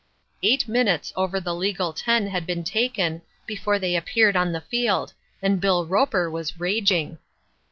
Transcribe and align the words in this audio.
Eight 0.41 0.67
minutes 0.67 1.13
over 1.15 1.39
the 1.39 1.53
legal 1.53 1.93
ten 1.93 2.25
had 2.25 2.47
been 2.47 2.63
taken 2.63 3.21
before 3.45 3.77
they 3.77 3.95
appeared 3.95 4.35
on 4.35 4.51
the 4.51 4.61
field 4.61 5.13
and 5.43 5.61
Bill 5.61 5.85
Roper 5.85 6.27
was 6.27 6.59
raging. 6.59 7.19